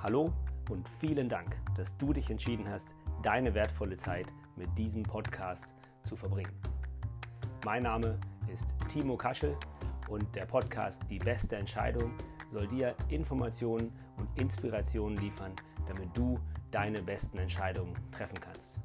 Hallo 0.00 0.32
und 0.70 0.88
vielen 0.88 1.28
Dank, 1.28 1.56
dass 1.76 1.98
du 1.98 2.12
dich 2.12 2.30
entschieden 2.30 2.68
hast, 2.68 2.94
deine 3.24 3.52
wertvolle 3.54 3.96
Zeit 3.96 4.32
mit 4.54 4.68
diesem 4.78 5.02
Podcast 5.02 5.74
zu 6.04 6.14
verbringen. 6.14 6.52
Mein 7.64 7.82
Name 7.82 8.20
ist 8.54 8.68
Timo 8.88 9.16
Kaschel 9.16 9.56
und 10.08 10.32
der 10.36 10.46
Podcast 10.46 11.02
Die 11.10 11.18
beste 11.18 11.56
Entscheidung 11.56 12.12
soll 12.52 12.68
dir 12.68 12.94
Informationen 13.08 13.92
und 14.18 14.28
Inspirationen 14.40 15.18
liefern, 15.18 15.50
damit 15.88 16.16
du 16.16 16.38
deine 16.70 17.02
besten 17.02 17.38
Entscheidungen 17.38 17.94
treffen 18.12 18.38
kannst. 18.40 18.78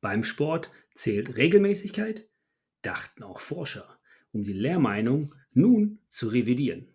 Beim 0.00 0.24
Sport 0.24 0.72
zählt 0.96 1.36
Regelmäßigkeit, 1.36 2.28
dachten 2.82 3.22
auch 3.22 3.38
Forscher, 3.38 3.95
um 4.36 4.44
die 4.44 4.52
Lehrmeinung 4.52 5.34
nun 5.52 5.98
zu 6.10 6.28
revidieren. 6.28 6.88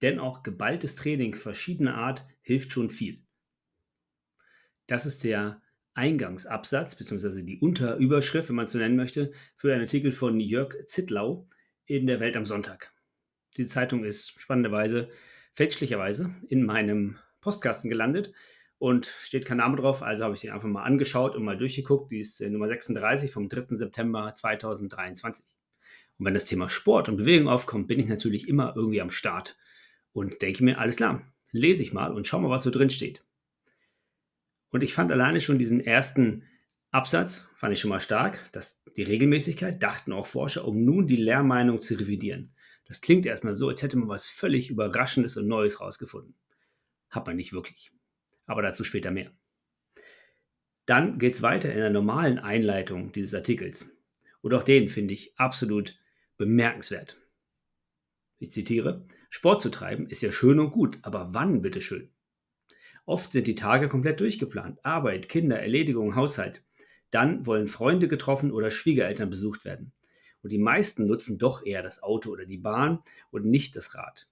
Denn 0.00 0.18
auch 0.18 0.42
geballtes 0.42 0.94
Training 0.94 1.34
verschiedener 1.34 1.96
Art 1.96 2.26
hilft 2.40 2.72
schon 2.72 2.88
viel. 2.88 3.22
Das 4.86 5.04
ist 5.04 5.22
der 5.22 5.60
Eingangsabsatz 5.92 6.94
bzw. 6.94 7.42
die 7.42 7.58
Unterüberschrift, 7.58 8.48
wenn 8.48 8.56
man 8.56 8.64
es 8.64 8.72
so 8.72 8.78
nennen 8.78 8.96
möchte, 8.96 9.32
für 9.54 9.72
einen 9.72 9.82
Artikel 9.82 10.12
von 10.12 10.40
Jörg 10.40 10.86
Zittlau 10.86 11.46
in 11.84 12.06
der 12.06 12.20
Welt 12.20 12.36
am 12.36 12.46
Sonntag. 12.46 12.94
Die 13.58 13.66
Zeitung 13.66 14.04
ist 14.04 14.40
spannenderweise, 14.40 15.10
fälschlicherweise 15.52 16.34
in 16.48 16.64
meinem 16.64 17.18
Postkasten 17.42 17.90
gelandet 17.90 18.32
und 18.78 19.06
steht 19.20 19.44
kein 19.44 19.58
Name 19.58 19.76
drauf, 19.76 20.02
also 20.02 20.24
habe 20.24 20.34
ich 20.34 20.40
sie 20.40 20.50
einfach 20.50 20.68
mal 20.68 20.84
angeschaut 20.84 21.36
und 21.36 21.44
mal 21.44 21.58
durchgeguckt. 21.58 22.10
Die 22.12 22.20
ist 22.20 22.40
äh, 22.40 22.48
Nummer 22.48 22.68
36 22.68 23.30
vom 23.30 23.50
3. 23.50 23.76
September 23.76 24.32
2023. 24.34 25.44
Und 26.18 26.26
wenn 26.26 26.34
das 26.34 26.44
Thema 26.44 26.68
Sport 26.68 27.08
und 27.08 27.16
Bewegung 27.16 27.48
aufkommt, 27.48 27.88
bin 27.88 28.00
ich 28.00 28.06
natürlich 28.06 28.48
immer 28.48 28.74
irgendwie 28.76 29.00
am 29.00 29.10
Start 29.10 29.56
und 30.12 30.42
denke 30.42 30.64
mir, 30.64 30.78
alles 30.78 30.96
klar, 30.96 31.22
lese 31.52 31.82
ich 31.82 31.92
mal 31.92 32.12
und 32.12 32.26
schau 32.26 32.40
mal, 32.40 32.50
was 32.50 32.64
so 32.64 32.70
drin 32.70 32.90
steht. 32.90 33.24
Und 34.70 34.82
ich 34.82 34.92
fand 34.92 35.12
alleine 35.12 35.40
schon 35.40 35.58
diesen 35.58 35.80
ersten 35.80 36.44
Absatz, 36.90 37.48
fand 37.54 37.72
ich 37.72 37.80
schon 37.80 37.90
mal 37.90 38.00
stark, 38.00 38.50
dass 38.52 38.82
die 38.96 39.02
Regelmäßigkeit, 39.02 39.82
dachten 39.82 40.12
auch 40.12 40.26
Forscher, 40.26 40.66
um 40.66 40.84
nun 40.84 41.06
die 41.06 41.16
Lehrmeinung 41.16 41.80
zu 41.82 41.94
revidieren. 41.94 42.54
Das 42.86 43.00
klingt 43.00 43.26
erstmal 43.26 43.54
so, 43.54 43.68
als 43.68 43.82
hätte 43.82 43.98
man 43.98 44.08
was 44.08 44.28
völlig 44.28 44.70
Überraschendes 44.70 45.36
und 45.36 45.46
Neues 45.46 45.80
rausgefunden. 45.80 46.34
Hat 47.10 47.26
man 47.26 47.36
nicht 47.36 47.52
wirklich. 47.52 47.92
Aber 48.46 48.62
dazu 48.62 48.82
später 48.82 49.10
mehr. 49.10 49.30
Dann 50.86 51.18
geht 51.18 51.34
es 51.34 51.42
weiter 51.42 51.70
in 51.70 51.78
der 51.78 51.90
normalen 51.90 52.38
Einleitung 52.38 53.12
dieses 53.12 53.34
Artikels. 53.34 53.90
Und 54.40 54.54
auch 54.54 54.62
den 54.62 54.88
finde 54.88 55.12
ich 55.12 55.38
absolut 55.38 55.98
bemerkenswert. 56.38 57.18
Ich 58.38 58.50
zitiere, 58.52 59.04
Sport 59.28 59.60
zu 59.60 59.70
treiben 59.70 60.06
ist 60.08 60.22
ja 60.22 60.32
schön 60.32 60.58
und 60.58 60.70
gut, 60.70 60.98
aber 61.02 61.34
wann 61.34 61.60
bitteschön? 61.60 62.10
Oft 63.04 63.32
sind 63.32 63.46
die 63.46 63.54
Tage 63.54 63.88
komplett 63.88 64.20
durchgeplant. 64.20 64.84
Arbeit, 64.84 65.28
Kinder, 65.28 65.58
Erledigung, 65.58 66.14
Haushalt. 66.14 66.62
Dann 67.10 67.46
wollen 67.46 67.66
Freunde 67.66 68.06
getroffen 68.06 68.52
oder 68.52 68.70
Schwiegereltern 68.70 69.30
besucht 69.30 69.64
werden. 69.64 69.92
Und 70.42 70.52
die 70.52 70.58
meisten 70.58 71.06
nutzen 71.06 71.38
doch 71.38 71.64
eher 71.64 71.82
das 71.82 72.02
Auto 72.02 72.30
oder 72.30 72.46
die 72.46 72.58
Bahn 72.58 73.00
und 73.30 73.44
nicht 73.44 73.76
das 73.76 73.94
Rad. 73.94 74.28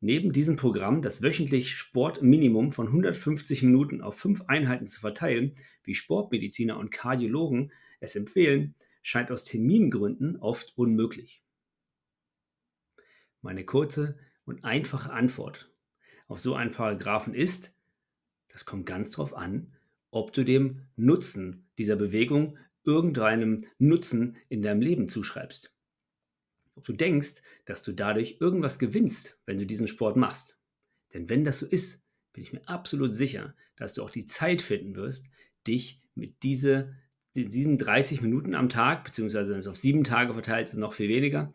Neben 0.00 0.32
diesem 0.32 0.56
Programm 0.56 1.02
das 1.02 1.20
wöchentlich 1.20 1.76
Sportminimum 1.76 2.72
von 2.72 2.86
150 2.86 3.62
Minuten 3.64 4.00
auf 4.00 4.18
fünf 4.18 4.42
Einheiten 4.46 4.86
zu 4.86 4.98
verteilen, 4.98 5.56
wie 5.84 5.94
Sportmediziner 5.94 6.78
und 6.78 6.90
Kardiologen 6.90 7.70
es 7.98 8.16
empfehlen, 8.16 8.74
scheint 9.02 9.30
aus 9.30 9.44
Termingründen 9.44 10.36
oft 10.36 10.76
unmöglich. 10.76 11.42
Meine 13.42 13.64
kurze 13.64 14.18
und 14.44 14.64
einfache 14.64 15.12
Antwort 15.12 15.72
auf 16.28 16.40
so 16.40 16.54
einen 16.54 16.70
Paragraphen 16.70 17.34
ist, 17.34 17.74
das 18.48 18.64
kommt 18.64 18.86
ganz 18.86 19.10
darauf 19.12 19.34
an, 19.34 19.76
ob 20.10 20.32
du 20.32 20.44
dem 20.44 20.86
Nutzen 20.96 21.68
dieser 21.78 21.96
Bewegung 21.96 22.58
irgendeinem 22.84 23.66
Nutzen 23.78 24.36
in 24.48 24.62
deinem 24.62 24.80
Leben 24.80 25.08
zuschreibst. 25.08 25.74
Ob 26.74 26.84
du 26.84 26.92
denkst, 26.92 27.42
dass 27.64 27.82
du 27.82 27.92
dadurch 27.92 28.38
irgendwas 28.40 28.78
gewinnst, 28.78 29.40
wenn 29.46 29.58
du 29.58 29.66
diesen 29.66 29.88
Sport 29.88 30.16
machst. 30.16 30.58
Denn 31.12 31.28
wenn 31.28 31.44
das 31.44 31.58
so 31.58 31.66
ist, 31.66 32.02
bin 32.32 32.44
ich 32.44 32.52
mir 32.52 32.66
absolut 32.68 33.14
sicher, 33.14 33.54
dass 33.76 33.94
du 33.94 34.02
auch 34.02 34.10
die 34.10 34.26
Zeit 34.26 34.62
finden 34.62 34.94
wirst, 34.94 35.28
dich 35.66 36.02
mit 36.14 36.42
diese, 36.42 36.94
diesen 37.34 37.78
30 37.78 38.22
Minuten 38.22 38.54
am 38.54 38.68
Tag, 38.68 39.04
beziehungsweise 39.04 39.52
wenn 39.52 39.60
es 39.60 39.66
auf 39.66 39.76
sieben 39.76 40.04
Tage 40.04 40.32
verteilt 40.32 40.68
ist, 40.68 40.76
noch 40.76 40.92
viel 40.92 41.08
weniger, 41.08 41.54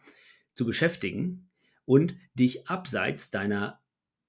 zu 0.53 0.65
beschäftigen 0.65 1.49
und 1.85 2.15
dich 2.33 2.67
abseits 2.67 3.29
deiner 3.29 3.81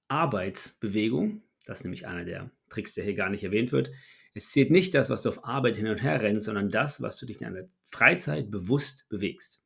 Arbeitsbewegung, 0.07 1.41
das 1.65 1.79
ist 1.79 1.83
nämlich 1.83 2.07
einer 2.07 2.25
der 2.25 2.51
Tricks, 2.69 2.93
der 2.95 3.03
hier 3.03 3.13
gar 3.13 3.29
nicht 3.29 3.43
erwähnt 3.43 3.71
wird, 3.71 3.91
es 4.33 4.51
zählt 4.51 4.71
nicht 4.71 4.93
das, 4.93 5.09
was 5.09 5.21
du 5.21 5.29
auf 5.29 5.45
Arbeit 5.45 5.77
hin 5.77 5.87
und 5.87 6.03
her 6.03 6.21
rennst, 6.21 6.45
sondern 6.45 6.69
das, 6.69 7.01
was 7.01 7.17
du 7.17 7.25
dich 7.25 7.41
in 7.41 7.53
deiner 7.53 7.67
Freizeit 7.85 8.51
bewusst 8.51 9.07
bewegst. 9.09 9.63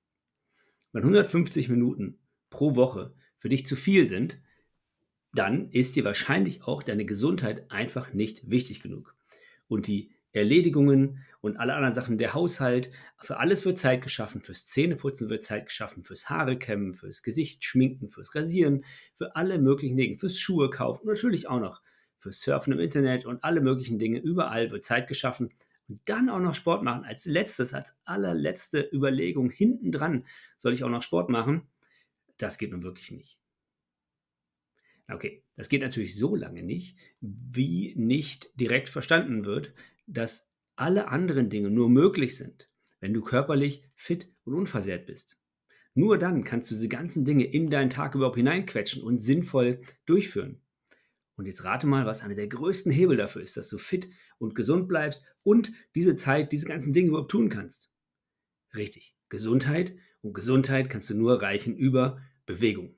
Wenn 0.94 1.04
150 1.04 1.68
Minuten 1.70 2.20
pro 2.50 2.76
Woche 2.76 3.14
für 3.38 3.50
dich 3.50 3.66
zu 3.66 3.76
viel 3.76 4.06
sind, 4.06 4.42
dann 5.34 5.70
ist 5.72 5.96
dir 5.96 6.04
wahrscheinlich 6.04 6.64
auch 6.64 6.84
deine 6.84 7.06
Gesundheit 7.06 7.70
einfach 7.72 8.14
nicht 8.14 8.50
wichtig 8.50 8.82
genug. 8.82 9.16
Und 9.68 9.88
die 9.88 10.12
Erledigungen 10.34 11.26
und 11.42 11.58
alle 11.58 11.74
anderen 11.74 11.96
Sachen, 11.96 12.18
der 12.18 12.34
Haushalt, 12.34 12.92
für 13.18 13.38
alles 13.38 13.66
wird 13.66 13.78
Zeit 13.78 14.02
geschaffen, 14.02 14.42
fürs 14.42 14.66
Zähneputzen 14.68 15.30
wird 15.30 15.44
Zeit 15.44 15.66
geschaffen, 15.66 16.04
fürs 16.04 16.30
Haare 16.30 16.58
kämmen, 16.58 16.94
fürs 16.94 17.24
Gesicht 17.24 17.64
schminken, 17.64 18.10
fürs 18.10 18.34
Rasieren, 18.36 18.86
für 19.16 19.36
alle 19.36 19.58
möglichen 19.58 19.98
Dinge, 19.98 20.18
fürs 20.18 20.40
Schuhe 20.40 20.70
kaufen 20.70 21.08
und 21.08 21.14
natürlich 21.14 21.48
auch 21.48 21.60
noch 21.60 21.82
fürs 22.20 22.42
Surfen 22.42 22.74
im 22.74 22.80
Internet 22.80 23.26
und 23.26 23.44
alle 23.44 23.62
möglichen 23.62 23.98
Dinge. 23.98 24.20
Überall 24.20 24.70
wird 24.70 24.86
Zeit 24.86 25.08
geschaffen 25.08 25.50
und 25.88 26.00
dann 26.06 26.30
auch 26.30 26.40
noch 26.40 26.54
Sport 26.54 26.84
machen. 26.84 27.04
Als 27.04 27.26
letztes, 27.26 27.74
als 27.74 27.98
allerletzte 28.06 28.88
Überlegung 28.94 29.50
hinten 29.50 29.92
dran 29.92 30.26
soll 30.58 30.74
ich 30.74 30.84
auch 30.84 30.90
noch 30.90 31.02
Sport 31.02 31.30
machen. 31.30 31.68
Das 32.38 32.60
geht 32.60 32.72
nun 32.72 32.84
wirklich 32.84 33.12
nicht. 33.12 33.40
Okay, 35.08 35.44
das 35.56 35.68
geht 35.68 35.82
natürlich 35.82 36.16
so 36.16 36.36
lange 36.36 36.64
nicht, 36.64 36.98
wie 37.20 37.94
nicht 37.98 38.60
direkt 38.60 38.90
verstanden 38.90 39.44
wird, 39.44 39.74
dass 40.06 40.51
alle 40.82 41.10
anderen 41.10 41.50
Dinge 41.50 41.70
nur 41.70 41.90
möglich 41.90 42.36
sind, 42.36 42.70
wenn 43.00 43.14
du 43.14 43.22
körperlich 43.22 43.84
fit 43.96 44.34
und 44.44 44.56
unversehrt 44.56 45.06
bist. 45.06 45.40
Nur 45.94 46.18
dann 46.18 46.44
kannst 46.44 46.72
du 46.72 46.76
diese 46.76 46.88
ganzen 46.88 47.24
Dinge 47.24 47.44
in 47.44 47.70
deinen 47.70 47.92
Tag 47.92 48.16
überhaupt 48.16 48.38
hineinquetschen 48.38 49.04
und 49.04 49.20
sinnvoll 49.20 49.82
durchführen. 50.06 50.62
Und 51.36 51.46
jetzt 51.46 51.64
rate 51.64 51.86
mal, 51.86 52.06
was 52.06 52.22
einer 52.22 52.34
der 52.34 52.48
größten 52.48 52.92
Hebel 52.92 53.16
dafür 53.16 53.44
ist, 53.44 53.58
dass 53.58 53.70
du 53.70 53.78
fit 53.78 54.10
und 54.40 54.56
gesund 54.56 54.88
bleibst 54.88 55.24
und 55.44 55.72
diese 55.96 56.16
Zeit, 56.16 56.52
diese 56.52 56.66
ganzen 56.66 56.94
Dinge 56.94 57.10
überhaupt 57.10 57.32
tun 57.32 57.50
kannst. 57.50 57.92
Richtig, 58.76 59.16
Gesundheit. 59.30 59.96
Und 60.22 60.34
Gesundheit 60.34 60.90
kannst 60.90 61.10
du 61.10 61.16
nur 61.16 61.34
erreichen 61.34 61.76
über 61.76 62.22
Bewegung. 62.46 62.96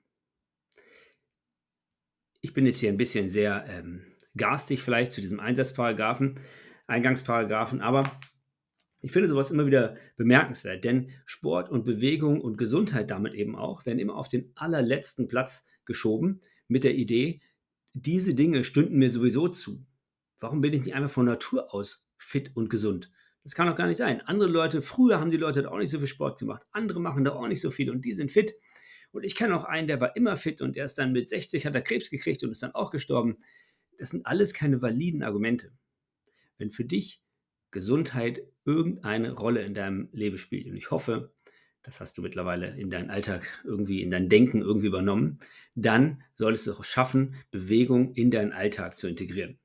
Ich 2.42 2.54
bin 2.54 2.66
jetzt 2.66 2.80
hier 2.80 2.90
ein 2.90 2.98
bisschen 2.98 3.30
sehr 3.30 3.66
ähm, 3.68 4.06
garstig 4.36 4.82
vielleicht 4.82 5.12
zu 5.12 5.22
diesem 5.22 5.40
Einsatzparagraphen, 5.40 6.40
Eingangsparagraphen, 6.88 7.82
aber 7.82 8.04
ich 9.02 9.12
finde 9.12 9.30
sowas 9.30 9.52
immer 9.52 9.66
wieder 9.66 9.98
bemerkenswert, 10.16 10.84
denn 10.84 11.12
Sport 11.26 11.70
und 11.70 11.84
Bewegung 11.84 12.40
und 12.40 12.58
Gesundheit 12.58 13.12
damit 13.12 13.34
eben 13.34 13.56
auch 13.56 13.86
werden 13.86 14.00
immer 14.00 14.16
auf 14.16 14.30
den 14.30 14.52
allerletzten 14.56 15.28
Platz 15.28 15.68
geschoben 15.86 16.42
mit 16.68 16.84
der 16.84 16.96
Idee, 16.96 17.42
diese 17.94 18.34
Dinge 18.34 18.64
stünden 18.64 18.98
mir 18.98 19.10
sowieso 19.10 19.50
zu. 19.50 19.86
Warum 20.40 20.62
bin 20.62 20.74
ich 20.74 20.86
nicht 20.86 20.96
einfach 20.96 21.12
von 21.12 21.26
Natur 21.26 21.74
aus 21.74 22.10
fit 22.18 22.56
und 22.56 22.70
gesund? 22.70 23.12
Das 23.44 23.56
kann 23.56 23.68
doch 23.68 23.76
gar 23.76 23.88
nicht 23.88 23.98
sein. 23.98 24.22
Andere 24.22 24.50
Leute, 24.50 24.82
früher 24.82 25.20
haben 25.20 25.32
die 25.32 25.38
Leute 25.38 25.70
auch 25.70 25.78
nicht 25.78 25.90
so 25.90 26.00
viel 26.00 26.08
Sport 26.08 26.40
gemacht. 26.40 26.64
Andere 26.72 27.02
machen 27.02 27.26
da 27.26 27.34
auch 27.34 27.48
nicht 27.48 27.62
so 27.62 27.72
viel 27.72 27.90
und 27.90 28.06
die 28.06 28.14
sind 28.14 28.32
fit. 28.32 28.54
Und 29.12 29.24
ich 29.26 29.36
kenne 29.36 29.56
auch 29.56 29.66
einen, 29.66 29.88
der 29.88 30.00
war 30.02 30.16
immer 30.16 30.38
fit 30.38 30.62
und 30.62 30.76
erst 30.76 30.98
dann 30.98 31.12
mit 31.12 31.30
60 31.30 31.66
hat 31.66 31.76
er 31.76 31.82
Krebs 31.82 32.10
gekriegt 32.10 32.44
und 32.44 32.52
ist 32.52 32.64
dann 32.64 32.74
auch 32.74 32.90
gestorben. 32.90 33.38
Das 34.00 34.10
sind 34.10 34.26
alles 34.26 34.54
keine 34.54 34.82
validen 34.82 35.24
Argumente. 35.24 35.72
Wenn 36.58 36.72
für 36.72 36.86
dich 36.86 37.22
Gesundheit 37.72 38.42
irgendeine 38.66 39.34
Rolle 39.34 39.64
in 39.64 39.74
deinem 39.74 40.10
Leben 40.12 40.38
spielt, 40.38 40.68
und 40.68 40.78
ich 40.78 40.92
hoffe, 40.92 41.34
das 41.84 42.00
hast 42.00 42.18
du 42.18 42.22
mittlerweile 42.22 42.78
in 42.78 42.90
deinen 42.90 43.10
Alltag 43.10 43.46
irgendwie, 43.66 44.02
in 44.02 44.12
dein 44.12 44.30
Denken 44.30 44.62
irgendwie 44.62 44.88
übernommen, 44.88 45.40
dann 45.76 46.24
solltest 46.36 46.66
du 46.66 46.72
es 46.72 46.78
auch 46.78 46.86
schaffen, 46.86 47.36
Bewegung 47.52 48.14
in 48.14 48.32
deinen 48.32 48.54
Alltag 48.54 48.98
zu 48.98 49.08
integrieren. 49.08 49.60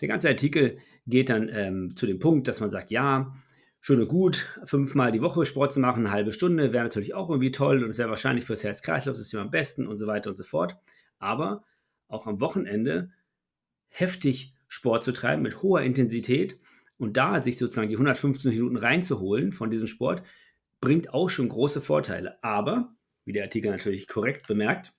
Der 0.00 0.08
ganze 0.08 0.28
Artikel 0.28 0.78
geht 1.06 1.28
dann 1.28 1.48
ähm, 1.48 1.96
zu 1.96 2.06
dem 2.06 2.20
Punkt, 2.20 2.46
dass 2.46 2.60
man 2.60 2.70
sagt, 2.70 2.90
ja, 2.90 3.34
schön 3.80 4.00
und 4.00 4.08
gut, 4.08 4.60
fünfmal 4.64 5.10
die 5.10 5.22
Woche 5.22 5.44
Sport 5.44 5.72
zu 5.72 5.80
machen, 5.80 6.06
eine 6.06 6.14
halbe 6.14 6.32
Stunde, 6.32 6.72
wäre 6.72 6.84
natürlich 6.84 7.14
auch 7.14 7.28
irgendwie 7.28 7.50
toll 7.50 7.82
und 7.82 7.90
ist 7.90 7.98
ja 7.98 8.08
wahrscheinlich 8.08 8.44
fürs 8.44 8.62
Herz-Kreislauf-System 8.62 9.40
am 9.40 9.50
besten 9.50 9.88
und 9.88 9.98
so 9.98 10.06
weiter 10.06 10.30
und 10.30 10.36
so 10.36 10.44
fort. 10.44 10.76
Aber 11.18 11.64
auch 12.06 12.26
am 12.28 12.40
Wochenende 12.40 13.10
heftig 13.88 14.54
Sport 14.72 15.04
zu 15.04 15.12
treiben 15.12 15.42
mit 15.42 15.60
hoher 15.60 15.82
Intensität 15.82 16.58
und 16.96 17.18
da 17.18 17.42
sich 17.42 17.58
sozusagen 17.58 17.90
die 17.90 17.94
115 17.94 18.52
Minuten 18.52 18.78
reinzuholen 18.78 19.52
von 19.52 19.70
diesem 19.70 19.86
Sport, 19.86 20.22
bringt 20.80 21.12
auch 21.12 21.28
schon 21.28 21.50
große 21.50 21.82
Vorteile. 21.82 22.42
Aber 22.42 22.96
wie 23.26 23.32
der 23.32 23.44
Artikel 23.44 23.70
natürlich 23.70 24.08
korrekt 24.08 24.46
bemerkt, 24.46 24.94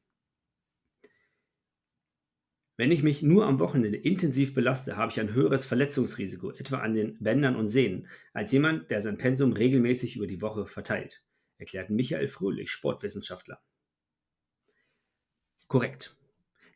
wenn 2.77 2.91
ich 2.91 3.01
mich 3.01 3.23
nur 3.23 3.47
am 3.47 3.57
Wochenende 3.57 3.97
intensiv 3.97 4.53
belaste, 4.53 4.95
habe 4.95 5.11
ich 5.11 5.19
ein 5.19 5.33
höheres 5.33 5.65
Verletzungsrisiko, 5.65 6.51
etwa 6.51 6.77
an 6.77 6.93
den 6.93 7.17
Bändern 7.19 7.55
und 7.55 7.67
Sehnen, 7.67 8.07
als 8.31 8.51
jemand, 8.51 8.91
der 8.91 9.01
sein 9.01 9.17
Pensum 9.17 9.53
regelmäßig 9.53 10.17
über 10.17 10.27
die 10.27 10.41
Woche 10.41 10.67
verteilt, 10.67 11.23
erklärt 11.57 11.89
Michael 11.89 12.27
Fröhlich, 12.27 12.69
Sportwissenschaftler. 12.69 13.59
Korrekt. 15.67 16.15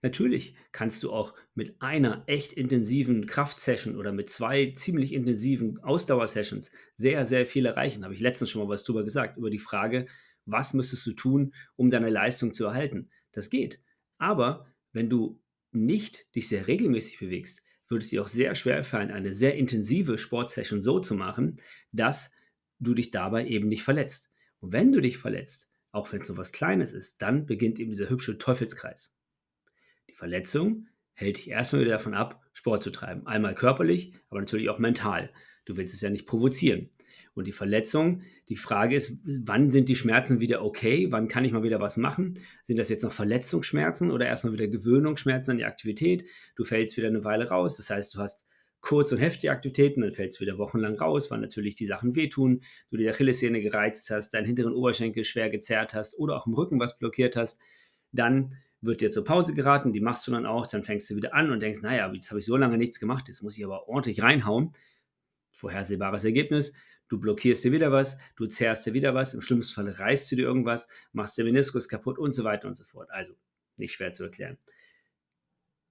Natürlich 0.01 0.55
kannst 0.71 1.03
du 1.03 1.11
auch 1.11 1.33
mit 1.55 1.81
einer 1.81 2.23
echt 2.27 2.53
intensiven 2.53 3.25
Kraftsession 3.25 3.95
oder 3.95 4.11
mit 4.11 4.29
zwei 4.29 4.73
ziemlich 4.75 5.13
intensiven 5.13 5.79
Ausdauersessions 5.79 6.71
sehr, 6.95 7.25
sehr 7.25 7.45
viel 7.45 7.65
erreichen. 7.65 8.03
Habe 8.03 8.13
ich 8.13 8.19
letztens 8.19 8.51
schon 8.51 8.61
mal 8.61 8.69
was 8.69 8.83
drüber 8.83 9.03
gesagt, 9.03 9.37
über 9.37 9.49
die 9.49 9.57
Frage, 9.57 10.07
was 10.45 10.73
müsstest 10.73 11.05
du 11.07 11.13
tun, 11.13 11.53
um 11.75 11.89
deine 11.89 12.09
Leistung 12.09 12.53
zu 12.53 12.65
erhalten. 12.65 13.09
Das 13.31 13.49
geht. 13.49 13.81
Aber 14.17 14.67
wenn 14.93 15.09
du 15.09 15.41
nicht 15.71 16.33
dich 16.35 16.47
sehr 16.47 16.67
regelmäßig 16.67 17.19
bewegst, 17.19 17.61
würde 17.87 18.03
es 18.03 18.09
dir 18.09 18.21
auch 18.21 18.27
sehr 18.27 18.55
schwer 18.55 18.83
fallen, 18.83 19.11
eine 19.11 19.33
sehr 19.33 19.55
intensive 19.55 20.17
Sportsession 20.17 20.81
so 20.81 20.99
zu 20.99 21.15
machen, 21.15 21.59
dass 21.91 22.31
du 22.79 22.93
dich 22.93 23.11
dabei 23.11 23.47
eben 23.47 23.67
nicht 23.67 23.83
verletzt. 23.83 24.31
Und 24.59 24.73
wenn 24.73 24.91
du 24.91 25.01
dich 25.01 25.17
verletzt, 25.17 25.69
auch 25.91 26.11
wenn 26.11 26.21
es 26.21 26.29
nur 26.29 26.37
was 26.37 26.51
Kleines 26.51 26.93
ist, 26.93 27.21
dann 27.21 27.45
beginnt 27.45 27.79
eben 27.79 27.91
dieser 27.91 28.09
hübsche 28.09 28.37
Teufelskreis. 28.37 29.16
Verletzung 30.17 30.87
hält 31.13 31.37
dich 31.37 31.51
erstmal 31.51 31.83
wieder 31.83 31.91
davon 31.91 32.15
ab, 32.15 32.41
Sport 32.53 32.81
zu 32.81 32.89
treiben. 32.89 33.27
Einmal 33.27 33.53
körperlich, 33.53 34.13
aber 34.29 34.39
natürlich 34.39 34.69
auch 34.69 34.79
mental. 34.79 35.29
Du 35.65 35.77
willst 35.77 35.93
es 35.93 36.01
ja 36.01 36.09
nicht 36.09 36.25
provozieren. 36.25 36.89
Und 37.35 37.45
die 37.45 37.51
Verletzung, 37.51 38.23
die 38.49 38.55
Frage 38.55 38.95
ist, 38.95 39.21
wann 39.45 39.71
sind 39.71 39.89
die 39.89 39.95
Schmerzen 39.95 40.39
wieder 40.39 40.65
okay? 40.65 41.11
Wann 41.11 41.27
kann 41.27 41.45
ich 41.45 41.51
mal 41.51 41.61
wieder 41.61 41.79
was 41.79 41.97
machen? 41.97 42.39
Sind 42.63 42.79
das 42.79 42.89
jetzt 42.89 43.03
noch 43.03 43.11
Verletzungsschmerzen 43.11 44.09
oder 44.09 44.25
erstmal 44.25 44.53
wieder 44.53 44.67
Gewöhnungsschmerzen 44.67 45.51
an 45.51 45.57
die 45.57 45.65
Aktivität? 45.65 46.25
Du 46.55 46.63
fällst 46.63 46.97
wieder 46.97 47.09
eine 47.09 47.23
Weile 47.23 47.49
raus. 47.49 47.77
Das 47.77 47.91
heißt, 47.91 48.15
du 48.15 48.19
hast 48.19 48.47
kurz- 48.81 49.11
und 49.11 49.19
heftige 49.19 49.51
Aktivitäten, 49.51 50.01
dann 50.01 50.13
fällst 50.13 50.39
du 50.39 50.41
wieder 50.41 50.57
wochenlang 50.57 50.95
raus, 50.95 51.29
weil 51.29 51.39
natürlich 51.39 51.75
die 51.75 51.85
Sachen 51.85 52.15
wehtun, 52.15 52.63
du 52.89 52.97
die 52.97 53.07
Achillessehne 53.07 53.61
gereizt 53.61 54.09
hast, 54.09 54.33
deinen 54.33 54.45
hinteren 54.45 54.73
Oberschenkel 54.73 55.23
schwer 55.25 55.51
gezerrt 55.51 55.93
hast 55.93 56.17
oder 56.17 56.37
auch 56.37 56.47
im 56.47 56.55
Rücken 56.55 56.79
was 56.79 56.97
blockiert 56.97 57.35
hast. 57.35 57.59
Dann 58.11 58.55
wird 58.87 59.01
dir 59.01 59.11
zur 59.11 59.23
Pause 59.23 59.53
geraten, 59.53 59.93
die 59.93 59.99
machst 59.99 60.25
du 60.25 60.31
dann 60.31 60.45
auch, 60.45 60.65
dann 60.65 60.83
fängst 60.83 61.09
du 61.09 61.15
wieder 61.15 61.35
an 61.35 61.51
und 61.51 61.59
denkst, 61.59 61.81
naja, 61.81 62.11
jetzt 62.11 62.31
habe 62.31 62.39
ich 62.39 62.45
so 62.45 62.57
lange 62.57 62.77
nichts 62.77 62.99
gemacht, 62.99 63.27
jetzt 63.27 63.43
muss 63.43 63.57
ich 63.57 63.63
aber 63.63 63.87
ordentlich 63.87 64.23
reinhauen. 64.23 64.71
Vorhersehbares 65.51 66.23
Ergebnis, 66.23 66.73
du 67.07 67.19
blockierst 67.19 67.63
dir 67.63 67.71
wieder 67.71 67.91
was, 67.91 68.17
du 68.35 68.47
zerrst 68.47 68.85
dir 68.85 68.93
wieder 68.93 69.13
was, 69.13 69.33
im 69.33 69.41
schlimmsten 69.41 69.75
Fall 69.75 69.89
reißt 69.89 70.31
du 70.31 70.35
dir 70.35 70.45
irgendwas, 70.45 70.87
machst 71.11 71.37
den 71.37 71.45
Meniskus 71.45 71.87
kaputt 71.87 72.17
und 72.17 72.33
so 72.33 72.43
weiter 72.43 72.67
und 72.67 72.75
so 72.75 72.83
fort. 72.83 73.11
Also 73.11 73.33
nicht 73.75 73.93
schwer 73.93 74.13
zu 74.13 74.23
erklären. 74.23 74.57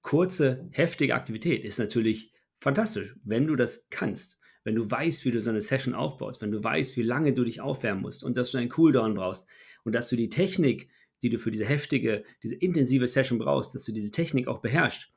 Kurze, 0.03 0.69
heftige 0.71 1.15
Aktivität 1.15 1.65
ist 1.65 1.79
natürlich 1.79 2.33
fantastisch, 2.59 3.17
wenn 3.25 3.47
du 3.47 3.57
das 3.57 3.87
kannst. 3.91 4.39
Wenn 4.65 4.75
du 4.75 4.91
weißt, 4.91 5.25
wie 5.25 5.31
du 5.31 5.41
so 5.41 5.51
eine 5.51 5.63
Session 5.63 5.95
aufbaust, 5.95 6.43
wenn 6.43 6.51
du 6.51 6.63
weißt, 6.63 6.97
wie 6.97 7.03
lange 7.03 7.33
du 7.33 7.45
dich 7.45 7.61
aufwärmen 7.61 8.03
musst 8.03 8.25
und 8.25 8.37
dass 8.37 8.51
du 8.51 8.59
einen 8.59 8.69
Cooldown 8.69 9.15
brauchst 9.15 9.47
und 9.85 9.95
dass 9.95 10.09
du 10.09 10.17
die 10.17 10.29
Technik, 10.29 10.89
die 11.23 11.31
du 11.31 11.39
für 11.39 11.51
diese 11.51 11.65
heftige, 11.65 12.25
diese 12.43 12.55
intensive 12.55 13.09
Session 13.09 13.39
brauchst, 13.39 13.75
dass 13.75 13.85
du 13.85 13.93
diese 13.93 14.11
Technik 14.11 14.49
auch 14.49 14.61
beherrschst. 14.61 15.13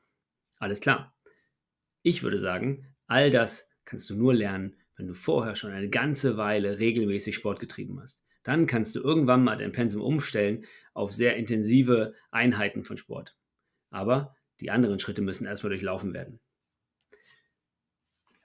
Alles 0.56 0.80
klar. 0.80 1.14
Ich 2.02 2.22
würde 2.22 2.38
sagen, 2.38 2.86
all 3.06 3.30
das 3.30 3.70
kannst 3.84 4.08
du 4.10 4.16
nur 4.16 4.34
lernen, 4.34 4.76
wenn 4.96 5.06
du 5.06 5.14
vorher 5.14 5.56
schon 5.56 5.72
eine 5.72 5.88
ganze 5.88 6.36
Weile 6.36 6.78
regelmäßig 6.78 7.34
Sport 7.34 7.60
getrieben 7.60 8.00
hast. 8.00 8.22
Dann 8.42 8.66
kannst 8.66 8.94
du 8.94 9.00
irgendwann 9.00 9.44
mal 9.44 9.56
dein 9.56 9.72
Pensum 9.72 10.02
umstellen 10.02 10.64
auf 10.94 11.12
sehr 11.12 11.36
intensive 11.36 12.14
Einheiten 12.30 12.84
von 12.84 12.96
Sport. 12.96 13.36
Aber 13.90 14.34
die 14.60 14.70
anderen 14.70 14.98
Schritte 14.98 15.22
müssen 15.22 15.46
erstmal 15.46 15.70
durchlaufen 15.70 16.14
werden. 16.14 16.40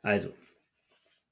Also, 0.02 0.34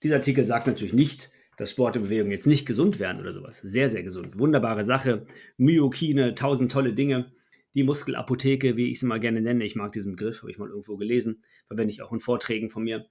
dieser 0.02 0.16
Artikel 0.16 0.46
sagt 0.46 0.68
natürlich 0.68 0.94
nicht, 0.94 1.32
dass 1.58 1.72
Sport 1.72 1.98
und 1.98 2.04
Bewegung 2.04 2.32
jetzt 2.32 2.48
nicht 2.48 2.66
gesund 2.66 3.00
werden 3.00 3.22
oder 3.22 3.32
sowas. 3.32 3.60
Sehr, 3.62 3.90
sehr 3.90 4.04
gesund. 4.04 4.38
Wunderbare 4.40 4.84
Sache. 4.84 5.26
Myokine, 5.58 6.36
tausend 6.36 6.72
tolle 6.72 6.94
Dinge. 6.94 7.32
Die 7.76 7.84
Muskelapotheke, 7.84 8.78
wie 8.78 8.92
ich 8.92 9.00
sie 9.00 9.08
mal 9.08 9.20
gerne 9.20 9.42
nenne, 9.42 9.66
ich 9.66 9.76
mag 9.76 9.92
diesen 9.92 10.16
Begriff, 10.16 10.42
habe 10.42 10.52
ich 10.52 10.60
mal 10.60 10.70
irgendwo 10.70 10.96
gelesen, 10.98 11.44
verwende 11.68 11.92
ich 11.92 12.02
auch 12.02 12.12
in 12.12 12.20
Vorträgen 12.20 12.70
von 12.70 12.84
mir. 12.84 13.08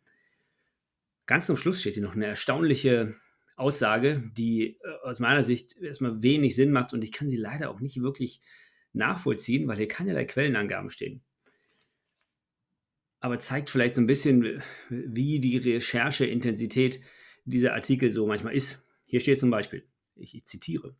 Ganz 1.26 1.46
zum 1.46 1.56
Schluss 1.56 1.80
steht 1.80 1.94
hier 1.94 2.02
noch 2.02 2.14
eine 2.14 2.26
erstaunliche 2.26 3.16
Aussage, 3.56 4.30
die 4.36 4.76
äh, 4.82 4.88
aus 5.02 5.20
meiner 5.20 5.44
Sicht 5.44 5.76
erstmal 5.80 6.22
wenig 6.22 6.54
Sinn 6.54 6.70
macht 6.70 6.92
und 6.92 7.02
ich 7.02 7.12
kann 7.12 7.28
sie 7.28 7.36
leider 7.36 7.70
auch 7.70 7.80
nicht 7.80 8.00
wirklich 8.00 8.40
nachvollziehen, 8.92 9.66
weil 9.66 9.76
hier 9.76 9.88
keinerlei 9.88 10.24
Quellenangaben 10.24 10.90
stehen. 10.90 11.22
Aber 13.20 13.38
zeigt 13.38 13.70
vielleicht 13.70 13.94
so 13.94 14.00
ein 14.00 14.06
bisschen, 14.06 14.62
wie 14.88 15.38
die 15.38 15.58
Rechercheintensität 15.58 17.00
dieser 17.44 17.74
Artikel 17.74 18.10
so 18.10 18.26
manchmal 18.26 18.54
ist. 18.54 18.86
Hier 19.04 19.20
steht 19.20 19.40
zum 19.40 19.50
Beispiel, 19.50 19.84
ich, 20.16 20.34
ich 20.34 20.44
zitiere, 20.46 20.94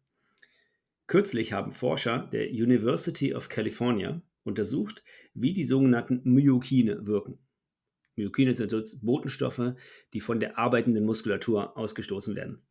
Kürzlich 1.07 1.53
haben 1.53 1.73
Forscher 1.73 2.29
der 2.33 2.49
University 2.49 3.35
of 3.35 3.49
California 3.49 4.23
untersucht, 4.45 5.05
wie 5.35 5.53
die 5.53 5.65
sogenannten 5.65 6.23
Myokine 6.25 7.07
wirken. 7.07 7.39
Myokine 8.17 8.57
sind 8.57 8.73
Botenstoffe, 9.03 9.75
die 10.13 10.21
von 10.21 10.41
der 10.41 10.59
arbeitenden 10.59 11.05
Muskulatur 11.05 11.77
ausgestoßen 11.77 12.35
werden. 12.35 12.63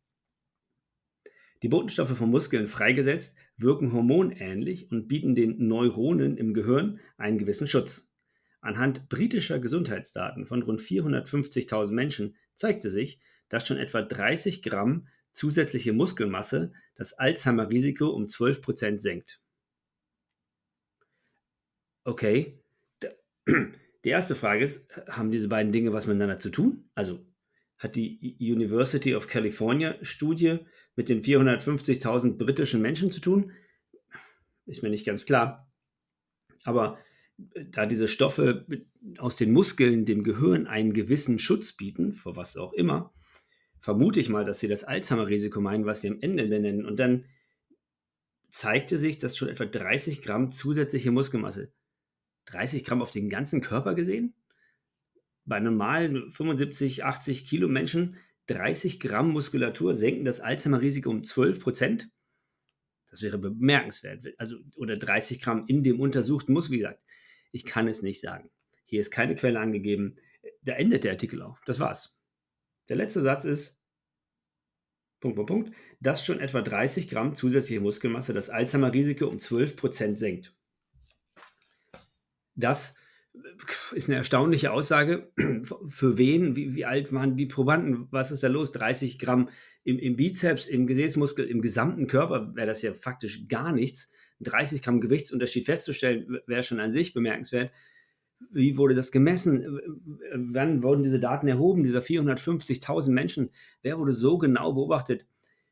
Die 1.62 1.68
Botenstoffe 1.68 2.16
von 2.16 2.30
Muskeln 2.30 2.66
freigesetzt 2.66 3.36
wirken 3.56 3.92
hormonähnlich 3.92 4.90
und 4.90 5.06
bieten 5.06 5.34
den 5.36 5.68
Neuronen 5.68 6.36
im 6.36 6.54
Gehirn 6.54 6.98
einen 7.16 7.38
gewissen 7.38 7.68
Schutz. 7.68 8.12
Anhand 8.60 9.08
britischer 9.08 9.60
Gesundheitsdaten 9.60 10.46
von 10.46 10.62
rund 10.62 10.80
450.000 10.80 11.92
Menschen 11.92 12.34
zeigte 12.54 12.90
sich, 12.90 13.20
dass 13.52 13.66
schon 13.66 13.76
etwa 13.76 14.00
30 14.00 14.62
Gramm 14.62 15.08
zusätzliche 15.30 15.92
Muskelmasse 15.92 16.72
das 16.94 17.12
Alzheimer-Risiko 17.12 18.08
um 18.08 18.24
12% 18.24 18.98
senkt. 18.98 19.42
Okay, 22.04 22.58
die 23.46 24.08
erste 24.08 24.34
Frage 24.34 24.64
ist, 24.64 24.90
haben 25.06 25.30
diese 25.30 25.48
beiden 25.48 25.70
Dinge 25.70 25.92
was 25.92 26.06
miteinander 26.06 26.38
zu 26.38 26.48
tun? 26.48 26.88
Also 26.94 27.26
hat 27.76 27.94
die 27.94 28.36
University 28.40 29.14
of 29.14 29.28
California 29.28 29.96
Studie 30.00 30.60
mit 30.96 31.10
den 31.10 31.20
450.000 31.20 32.38
britischen 32.38 32.80
Menschen 32.80 33.10
zu 33.10 33.20
tun? 33.20 33.52
Ist 34.64 34.82
mir 34.82 34.88
nicht 34.88 35.04
ganz 35.04 35.26
klar. 35.26 35.70
Aber 36.64 36.98
äh, 37.52 37.66
da 37.66 37.84
diese 37.84 38.08
Stoffe 38.08 38.66
aus 39.18 39.36
den 39.36 39.52
Muskeln 39.52 40.06
dem 40.06 40.24
Gehirn 40.24 40.66
einen 40.66 40.94
gewissen 40.94 41.38
Schutz 41.38 41.74
bieten, 41.74 42.14
vor 42.14 42.34
was 42.34 42.56
auch 42.56 42.72
immer, 42.72 43.12
vermute 43.82 44.20
ich 44.20 44.30
mal, 44.30 44.44
dass 44.44 44.60
sie 44.60 44.68
das 44.68 44.84
Alzheimer-Risiko 44.84 45.60
meinen, 45.60 45.84
was 45.84 46.00
sie 46.00 46.08
am 46.08 46.18
Ende 46.20 46.46
benennen. 46.46 46.86
Und 46.86 46.98
dann 46.98 47.26
zeigte 48.48 48.96
sich, 48.96 49.18
dass 49.18 49.36
schon 49.36 49.48
etwa 49.48 49.66
30 49.66 50.22
Gramm 50.22 50.50
zusätzliche 50.50 51.10
Muskelmasse 51.10 51.72
30 52.46 52.84
Gramm 52.84 53.02
auf 53.02 53.10
den 53.10 53.28
ganzen 53.28 53.60
Körper 53.60 53.94
gesehen. 53.94 54.34
Bei 55.44 55.60
normalen 55.60 56.32
75, 56.32 57.04
80 57.04 57.48
Kilo 57.48 57.68
Menschen 57.68 58.16
30 58.46 59.00
Gramm 59.00 59.30
Muskulatur 59.30 59.94
senken 59.94 60.24
das 60.24 60.40
Alzheimer-Risiko 60.40 61.10
um 61.10 61.24
12 61.24 61.60
Prozent. 61.60 62.10
Das 63.10 63.22
wäre 63.22 63.38
bemerkenswert. 63.38 64.26
Also, 64.38 64.58
oder 64.76 64.96
30 64.96 65.40
Gramm 65.40 65.64
in 65.66 65.82
dem 65.82 66.00
untersuchten 66.00 66.52
Muskel. 66.52 66.74
Wie 66.74 66.78
gesagt, 66.78 67.02
ich 67.52 67.64
kann 67.64 67.88
es 67.88 68.02
nicht 68.02 68.20
sagen. 68.20 68.50
Hier 68.86 69.00
ist 69.00 69.10
keine 69.10 69.36
Quelle 69.36 69.60
angegeben. 69.60 70.16
Da 70.62 70.74
endet 70.74 71.04
der 71.04 71.12
Artikel 71.12 71.42
auch. 71.42 71.58
Das 71.66 71.78
war's. 71.78 72.16
Der 72.88 72.96
letzte 72.96 73.20
Satz 73.22 73.44
ist, 73.44 73.80
Punkt, 75.20 75.36
Punkt, 75.36 75.48
Punkt, 75.48 75.76
dass 76.00 76.24
schon 76.24 76.40
etwa 76.40 76.62
30 76.62 77.08
Gramm 77.08 77.34
zusätzliche 77.34 77.80
Muskelmasse 77.80 78.34
das 78.34 78.50
Alzheimer-Risiko 78.50 79.26
um 79.26 79.38
12 79.38 79.76
Prozent 79.76 80.18
senkt. 80.18 80.54
Das 82.54 82.96
ist 83.94 84.08
eine 84.08 84.18
erstaunliche 84.18 84.72
Aussage. 84.72 85.32
Für 85.88 86.18
wen? 86.18 86.56
Wie, 86.56 86.74
wie, 86.74 86.84
alt 86.84 87.12
waren 87.12 87.36
die 87.36 87.46
Probanden? 87.46 88.08
Was 88.10 88.30
ist 88.30 88.42
da 88.42 88.48
los? 88.48 88.72
30 88.72 89.18
Gramm 89.18 89.48
im, 89.84 89.98
im 89.98 90.16
Bizeps, 90.16 90.68
im 90.68 90.86
Gesäßmuskel, 90.86 91.46
im 91.46 91.62
gesamten 91.62 92.08
Körper 92.08 92.54
wäre 92.54 92.66
das 92.66 92.82
ja 92.82 92.92
faktisch 92.92 93.48
gar 93.48 93.72
nichts. 93.72 94.10
30 94.40 94.82
Gramm 94.82 95.00
Gewichtsunterschied 95.00 95.66
festzustellen, 95.66 96.40
wäre 96.46 96.62
schon 96.62 96.80
an 96.80 96.92
sich 96.92 97.14
bemerkenswert. 97.14 97.72
Wie 98.50 98.76
wurde 98.76 98.94
das 98.94 99.12
gemessen? 99.12 99.80
Wann 100.34 100.82
wurden 100.82 101.02
diese 101.02 101.20
Daten 101.20 101.48
erhoben, 101.48 101.84
dieser 101.84 102.00
450.000 102.00 103.10
Menschen? 103.10 103.50
Wer 103.82 103.98
wurde 103.98 104.12
so 104.12 104.38
genau 104.38 104.72
beobachtet? 104.72 105.26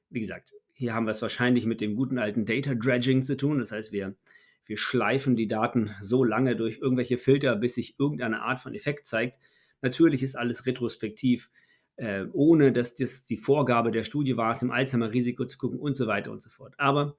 Wie 0.09 0.21
gesagt, 0.21 0.53
hier 0.73 0.95
haben 0.95 1.07
wir 1.07 1.13
es 1.13 1.23
wahrscheinlich 1.23 1.67
mit 1.67 1.81
dem 1.81 1.97
guten 1.97 2.19
alten 2.19 2.45
Data 2.45 2.75
Dredging 2.75 3.23
zu 3.23 3.37
tun. 3.37 3.59
Das 3.59 3.73
heißt, 3.73 3.93
wir 3.93 4.15
wir 4.71 4.79
schleifen 4.79 5.35
die 5.35 5.49
Daten 5.49 5.91
so 6.01 6.23
lange 6.23 6.55
durch 6.55 6.79
irgendwelche 6.79 7.19
Filter, 7.19 7.57
bis 7.57 7.75
sich 7.75 7.99
irgendeine 7.99 8.43
Art 8.43 8.61
von 8.61 8.73
Effekt 8.73 9.09
zeigt. 9.09 9.37
Natürlich 9.83 10.23
ist 10.23 10.37
alles 10.37 10.65
retrospektiv, 10.65 11.51
äh, 11.97 12.27
ohne 12.33 12.71
dass 12.71 12.95
das 12.95 13.25
die 13.25 13.37
Vorgabe 13.37 13.91
der 13.91 14.05
Studie 14.05 14.37
war, 14.37 14.57
zum 14.57 14.71
Alzheimer-Risiko 14.71 15.45
zu 15.45 15.59
gucken 15.59 15.81
und 15.81 15.97
so 15.97 16.07
weiter 16.07 16.31
und 16.31 16.41
so 16.41 16.51
fort. 16.51 16.75
Aber 16.79 17.17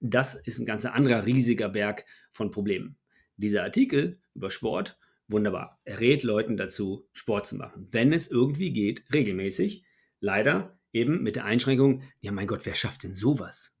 das 0.00 0.34
ist 0.34 0.58
ein 0.58 0.66
ganz 0.66 0.84
anderer 0.84 1.24
riesiger 1.24 1.70
Berg 1.70 2.04
von 2.32 2.50
Problemen. 2.50 2.96
Dieser 3.38 3.62
Artikel 3.62 4.18
über 4.38 4.50
Sport, 4.50 4.98
wunderbar. 5.26 5.80
Er 5.84 6.00
rät 6.00 6.22
Leuten 6.22 6.56
dazu, 6.56 7.06
Sport 7.12 7.46
zu 7.46 7.56
machen, 7.56 7.86
wenn 7.90 8.12
es 8.12 8.28
irgendwie 8.28 8.72
geht, 8.72 9.04
regelmäßig. 9.12 9.84
Leider 10.20 10.78
eben 10.92 11.22
mit 11.22 11.36
der 11.36 11.44
Einschränkung, 11.44 12.02
ja 12.20 12.32
mein 12.32 12.46
Gott, 12.46 12.64
wer 12.64 12.74
schafft 12.74 13.02
denn 13.02 13.14
sowas? 13.14 13.74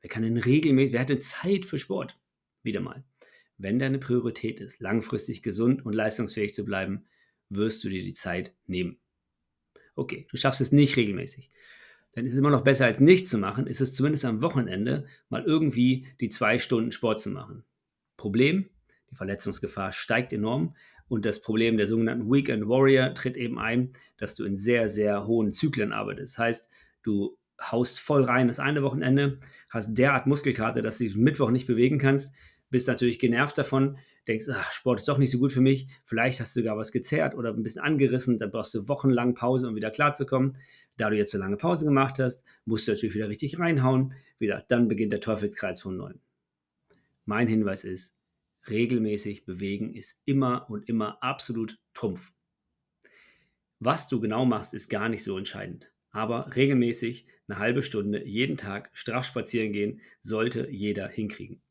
Wer 0.00 0.10
kann 0.10 0.22
denn 0.22 0.36
regelmäßig, 0.36 0.92
wer 0.92 1.00
hat 1.00 1.08
denn 1.08 1.20
Zeit 1.20 1.64
für 1.64 1.78
Sport? 1.78 2.18
Wieder 2.62 2.80
mal. 2.80 3.04
Wenn 3.58 3.78
deine 3.78 3.98
Priorität 3.98 4.60
ist, 4.60 4.80
langfristig 4.80 5.42
gesund 5.42 5.84
und 5.84 5.92
leistungsfähig 5.92 6.54
zu 6.54 6.64
bleiben, 6.64 7.06
wirst 7.48 7.82
du 7.84 7.88
dir 7.88 8.02
die 8.02 8.14
Zeit 8.14 8.54
nehmen. 8.66 8.98
Okay, 9.94 10.26
du 10.30 10.36
schaffst 10.36 10.60
es 10.60 10.72
nicht 10.72 10.96
regelmäßig. 10.96 11.50
Dann 12.12 12.26
ist 12.26 12.32
es 12.32 12.38
immer 12.38 12.50
noch 12.50 12.64
besser 12.64 12.84
als 12.84 13.00
nichts 13.00 13.30
zu 13.30 13.38
machen, 13.38 13.66
ist 13.66 13.80
es 13.80 13.94
zumindest 13.94 14.24
am 14.24 14.42
Wochenende 14.42 15.06
mal 15.28 15.44
irgendwie 15.44 16.06
die 16.20 16.28
zwei 16.28 16.58
Stunden 16.58 16.92
Sport 16.92 17.20
zu 17.20 17.30
machen. 17.30 17.64
Problem, 18.16 18.68
die 19.12 19.16
Verletzungsgefahr 19.16 19.92
steigt 19.92 20.32
enorm 20.32 20.74
und 21.08 21.24
das 21.24 21.40
Problem 21.40 21.76
der 21.76 21.86
sogenannten 21.86 22.32
Weekend 22.32 22.68
Warrior 22.68 23.14
tritt 23.14 23.36
eben 23.36 23.58
ein, 23.58 23.92
dass 24.16 24.34
du 24.34 24.44
in 24.44 24.56
sehr, 24.56 24.88
sehr 24.88 25.26
hohen 25.26 25.52
Zyklen 25.52 25.92
arbeitest. 25.92 26.34
Das 26.34 26.38
heißt, 26.38 26.70
du 27.02 27.38
haust 27.60 28.00
voll 28.00 28.24
rein 28.24 28.48
das 28.48 28.58
eine 28.58 28.82
Wochenende, 28.82 29.38
hast 29.68 29.94
derart 29.94 30.26
Muskelkarte, 30.26 30.82
dass 30.82 30.98
du 30.98 31.04
dich 31.04 31.14
Mittwoch 31.14 31.50
nicht 31.50 31.66
bewegen 31.66 31.98
kannst, 31.98 32.34
bist 32.70 32.88
natürlich 32.88 33.18
genervt 33.18 33.58
davon, 33.58 33.98
denkst, 34.26 34.46
ach, 34.50 34.72
Sport 34.72 35.00
ist 35.00 35.08
doch 35.08 35.18
nicht 35.18 35.30
so 35.30 35.38
gut 35.38 35.52
für 35.52 35.60
mich, 35.60 35.88
vielleicht 36.04 36.40
hast 36.40 36.56
du 36.56 36.60
sogar 36.60 36.78
was 36.78 36.92
gezerrt 36.92 37.34
oder 37.34 37.50
ein 37.50 37.62
bisschen 37.62 37.82
angerissen, 37.82 38.38
dann 38.38 38.50
brauchst 38.50 38.74
du 38.74 38.88
wochenlang 38.88 39.34
Pause, 39.34 39.68
um 39.68 39.76
wieder 39.76 39.90
klarzukommen. 39.90 40.56
Da 40.96 41.10
du 41.10 41.16
jetzt 41.16 41.32
so 41.32 41.38
lange 41.38 41.56
Pause 41.56 41.84
gemacht 41.84 42.18
hast, 42.18 42.44
musst 42.64 42.86
du 42.86 42.92
natürlich 42.92 43.14
wieder 43.14 43.28
richtig 43.28 43.58
reinhauen. 43.58 44.14
Wieder, 44.38 44.64
dann 44.68 44.88
beginnt 44.88 45.12
der 45.12 45.20
Teufelskreis 45.20 45.80
von 45.80 45.96
neuem. 45.96 46.20
Mein 47.24 47.48
Hinweis 47.48 47.84
ist, 47.84 48.14
regelmäßig 48.68 49.44
bewegen 49.44 49.94
ist 49.94 50.20
immer 50.24 50.68
und 50.70 50.88
immer 50.88 51.22
absolut 51.22 51.78
Trumpf. 51.94 52.32
Was 53.78 54.08
du 54.08 54.20
genau 54.20 54.44
machst, 54.44 54.74
ist 54.74 54.88
gar 54.88 55.08
nicht 55.08 55.24
so 55.24 55.36
entscheidend. 55.36 55.90
Aber 56.10 56.54
regelmäßig 56.54 57.26
eine 57.48 57.58
halbe 57.58 57.82
Stunde 57.82 58.24
jeden 58.24 58.56
Tag 58.56 58.90
straff 58.92 59.24
spazieren 59.24 59.72
gehen, 59.72 60.00
sollte 60.20 60.68
jeder 60.70 61.08
hinkriegen. 61.08 61.62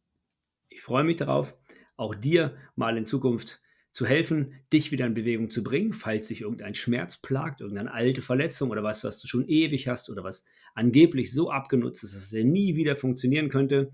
Ich 0.67 0.81
freue 0.81 1.03
mich 1.03 1.17
darauf, 1.17 1.55
auch 1.95 2.15
dir 2.15 2.57
mal 2.75 2.97
in 2.97 3.05
Zukunft 3.05 3.61
zu 3.91 4.05
helfen, 4.05 4.53
dich 4.71 4.91
wieder 4.91 5.05
in 5.05 5.13
Bewegung 5.13 5.49
zu 5.49 5.63
bringen, 5.63 5.93
falls 5.93 6.27
sich 6.27 6.41
irgendein 6.41 6.75
Schmerz 6.75 7.17
plagt, 7.17 7.61
irgendeine 7.61 7.93
alte 7.93 8.21
Verletzung 8.21 8.71
oder 8.71 8.83
was, 8.83 9.03
was 9.03 9.19
du 9.19 9.27
schon 9.27 9.45
ewig 9.47 9.87
hast 9.87 10.09
oder 10.09 10.23
was 10.23 10.45
angeblich 10.73 11.33
so 11.33 11.51
abgenutzt 11.51 12.03
ist, 12.03 12.15
dass 12.15 12.23
es 12.23 12.31
nie 12.31 12.75
wieder 12.75 12.95
funktionieren 12.95 13.49
könnte. 13.49 13.91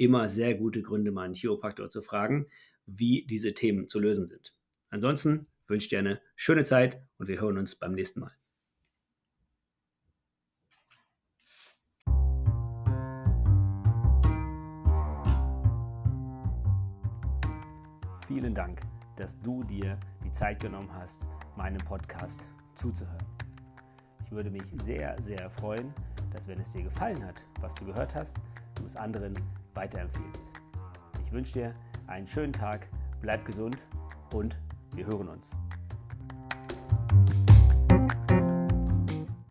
Immer 0.00 0.28
sehr 0.28 0.54
gute 0.54 0.80
Gründe, 0.80 1.10
mal 1.10 1.24
einen 1.24 1.34
Chiropraktor 1.34 1.90
zu 1.90 2.02
fragen, 2.02 2.46
wie 2.86 3.26
diese 3.26 3.52
Themen 3.52 3.88
zu 3.88 3.98
lösen 3.98 4.28
sind. 4.28 4.54
Ansonsten 4.90 5.48
wünsche 5.66 5.86
ich 5.86 5.90
dir 5.90 5.98
eine 5.98 6.20
schöne 6.36 6.62
Zeit 6.62 7.02
und 7.18 7.26
wir 7.26 7.40
hören 7.40 7.58
uns 7.58 7.74
beim 7.74 7.94
nächsten 7.94 8.20
Mal. 8.20 8.32
Vielen 18.28 18.54
Dank, 18.54 18.82
dass 19.16 19.40
du 19.40 19.64
dir 19.64 19.98
die 20.24 20.30
Zeit 20.30 20.60
genommen 20.62 20.92
hast, 20.94 21.26
meinem 21.56 21.82
Podcast 21.84 22.48
zuzuhören. 22.76 23.26
Ich 24.24 24.30
würde 24.30 24.50
mich 24.50 24.62
sehr, 24.84 25.20
sehr 25.20 25.50
freuen, 25.50 25.92
dass 26.30 26.46
wenn 26.46 26.60
es 26.60 26.70
dir 26.70 26.84
gefallen 26.84 27.24
hat, 27.24 27.44
was 27.60 27.74
du 27.74 27.84
gehört 27.84 28.14
hast, 28.14 28.36
du 28.76 28.84
es 28.84 28.94
anderen 28.94 29.34
weiterempfiehlst. 29.78 30.50
Ich 31.24 31.32
wünsche 31.32 31.52
dir 31.52 31.74
einen 32.08 32.26
schönen 32.26 32.52
Tag, 32.52 32.88
bleib 33.20 33.44
gesund 33.44 33.86
und 34.34 34.56
wir 34.92 35.06
hören 35.06 35.28
uns. 35.28 35.56